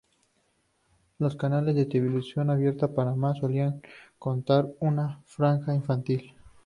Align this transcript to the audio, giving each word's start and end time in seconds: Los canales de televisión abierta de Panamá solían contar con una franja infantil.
Los 1.19 1.35
canales 1.35 1.75
de 1.75 1.85
televisión 1.85 2.49
abierta 2.49 2.87
de 2.87 2.95
Panamá 2.95 3.35
solían 3.35 3.83
contar 4.17 4.63
con 4.79 4.89
una 4.95 5.21
franja 5.27 5.75
infantil. 5.75 6.33